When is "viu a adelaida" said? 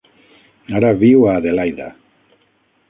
1.03-1.91